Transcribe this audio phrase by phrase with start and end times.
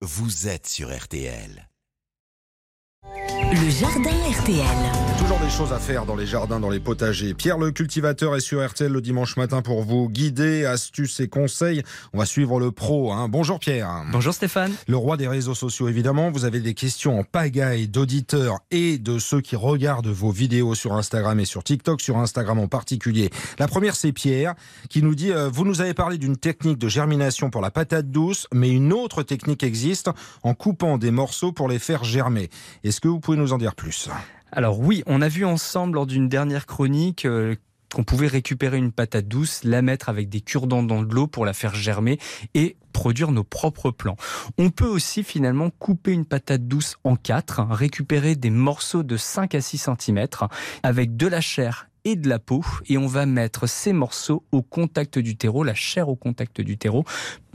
[0.00, 1.67] vous êtes sur RTL.
[3.50, 5.18] Le jardin RTL.
[5.18, 7.32] Toujours des choses à faire dans les jardins, dans les potagers.
[7.32, 11.82] Pierre le cultivateur est sur RTL le dimanche matin pour vous guider, astuces et conseils.
[12.12, 13.10] On va suivre le pro.
[13.10, 13.28] Hein.
[13.30, 14.04] Bonjour Pierre.
[14.12, 14.72] Bonjour Stéphane.
[14.86, 16.30] Le roi des réseaux sociaux évidemment.
[16.30, 20.92] Vous avez des questions en pagaille d'auditeurs et de ceux qui regardent vos vidéos sur
[20.92, 23.30] Instagram et sur TikTok, sur Instagram en particulier.
[23.58, 24.54] La première c'est Pierre
[24.90, 28.10] qui nous dit euh, Vous nous avez parlé d'une technique de germination pour la patate
[28.10, 30.10] douce, mais une autre technique existe
[30.42, 32.50] en coupant des morceaux pour les faire germer.
[32.84, 34.08] Est-ce que vous pouvez en dire plus
[34.52, 37.54] Alors oui, on a vu ensemble lors d'une dernière chronique euh,
[37.94, 41.46] qu'on pouvait récupérer une patate douce, la mettre avec des cure-dents dans de l'eau pour
[41.46, 42.18] la faire germer
[42.54, 44.16] et produire nos propres plants.
[44.58, 49.54] On peut aussi finalement couper une patate douce en quatre, récupérer des morceaux de 5
[49.54, 50.26] à 6 cm
[50.82, 54.62] avec de la chair et de la peau et on va mettre ces morceaux au
[54.62, 57.04] contact du terreau, la chair au contact du terreau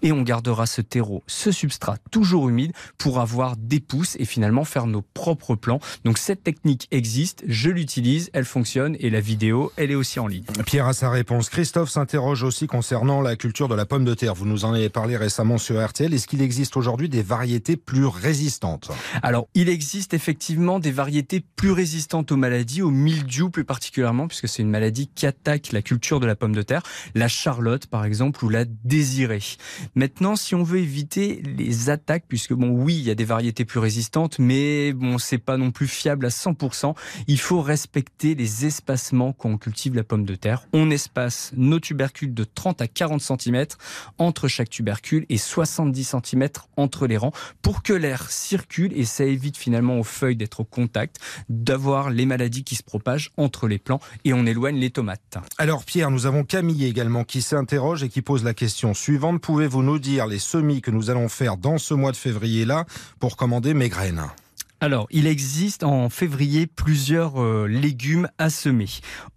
[0.04, 4.66] et on gardera ce terreau, ce substrat toujours humide pour avoir des pousses et finalement
[4.66, 5.80] faire nos propres plants.
[6.04, 10.28] Donc cette technique existe, je l'utilise, elle fonctionne et la vidéo, elle est aussi en
[10.28, 10.44] ligne.
[10.66, 11.50] Pierre a sa réponse.
[11.50, 14.36] Christophe s'interroge aussi concernant la culture de la pomme de terre.
[14.36, 16.14] Vous nous en avez parlé récemment sur RTL.
[16.14, 18.92] Est-ce qu'il existe aujourd'hui des variétés plus résistantes?
[19.22, 24.50] Alors, il existe effectivement des variétés plus résistantes aux maladies, au mildiou plus particulièrement, puisque
[24.50, 26.84] c'est une maladie qui attaque la culture de la pomme de terre.
[27.16, 29.42] La charlotte, par exemple, ou la désirée.
[29.96, 33.66] Maintenant, si on veut éviter les attaques, puisque bon, oui, il y a des variétés
[33.66, 36.96] plus résistantes, mais bon, c'est pas non plus fiable à 100%.
[37.28, 40.68] Il faut respecter les espacements quand on cultive la pomme de terre.
[40.74, 43.66] On espace nos tubercules de 30 à 40 cm
[44.18, 49.26] entre chaque tubercule et 70 cm entre les rangs pour que l'air circule et ça
[49.26, 53.78] évite finalement aux feuilles d'être au contact, d'avoir les maladies qui se propagent entre les
[53.78, 55.38] plants et on éloigne les tomates.
[55.58, 59.42] Alors Pierre, nous avons Camille également qui s'interroge et qui pose la question suivante.
[59.42, 62.86] Pouvez-vous nous dire les semis que nous allons faire dans ce mois de février-là
[63.20, 64.28] pour commander mes graines?
[64.84, 68.90] Alors, il existe en février plusieurs euh, légumes à semer.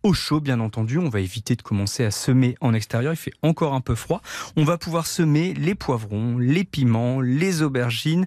[0.03, 3.33] Au chaud, bien entendu, on va éviter de commencer à semer en extérieur, il fait
[3.43, 4.23] encore un peu froid.
[4.57, 8.27] On va pouvoir semer les poivrons, les piments, les aubergines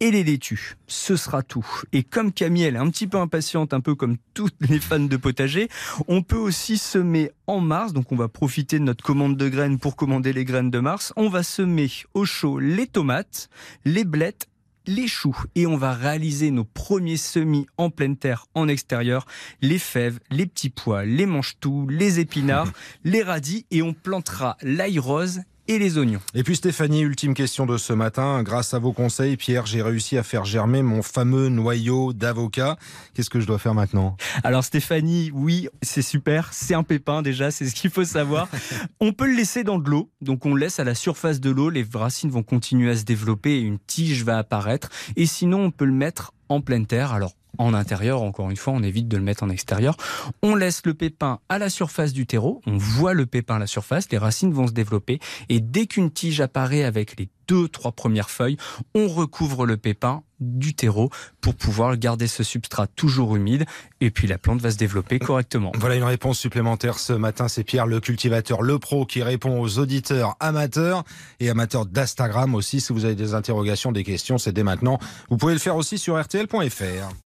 [0.00, 0.76] et les laitues.
[0.86, 1.66] Ce sera tout.
[1.92, 5.00] Et comme Camille, elle est un petit peu impatiente, un peu comme toutes les fans
[5.00, 5.68] de potager,
[6.06, 7.92] on peut aussi semer en mars.
[7.92, 11.12] Donc on va profiter de notre commande de graines pour commander les graines de mars.
[11.16, 13.48] On va semer au chaud les tomates,
[13.84, 14.48] les blettes
[14.88, 19.26] les choux et on va réaliser nos premiers semis en pleine terre en extérieur,
[19.60, 22.72] les fèves, les petits pois, les manches-tout, les épinards,
[23.04, 26.20] les radis et on plantera l'ail rose et les oignons.
[26.34, 28.42] Et puis Stéphanie, ultime question de ce matin.
[28.42, 32.76] Grâce à vos conseils, Pierre, j'ai réussi à faire germer mon fameux noyau d'avocat.
[33.14, 34.16] Qu'est-ce que je dois faire maintenant?
[34.42, 36.48] Alors Stéphanie, oui, c'est super.
[36.52, 38.48] C'est un pépin déjà, c'est ce qu'il faut savoir.
[39.00, 40.10] on peut le laisser dans de l'eau.
[40.20, 41.70] Donc on laisse à la surface de l'eau.
[41.70, 44.88] Les racines vont continuer à se développer et une tige va apparaître.
[45.16, 47.12] Et sinon, on peut le mettre en pleine terre.
[47.12, 49.96] Alors en intérieur, encore une fois, on évite de le mettre en extérieur.
[50.42, 53.66] On laisse le pépin à la surface du terreau, on voit le pépin à la
[53.66, 57.92] surface, les racines vont se développer et dès qu'une tige apparaît avec les deux, trois
[57.92, 58.58] premières feuilles,
[58.94, 61.10] on recouvre le pépin du terreau
[61.40, 63.64] pour pouvoir garder ce substrat toujours humide
[64.00, 65.72] et puis la plante va se développer correctement.
[65.76, 69.78] Voilà une réponse supplémentaire ce matin, c'est Pierre le cultivateur, le pro qui répond aux
[69.78, 71.04] auditeurs amateurs
[71.40, 74.98] et amateurs d'Instagram aussi si vous avez des interrogations, des questions, c'est dès maintenant.
[75.30, 77.27] Vous pouvez le faire aussi sur rtl.fr.